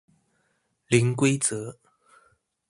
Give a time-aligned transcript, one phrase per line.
[0.87, 1.77] 零規則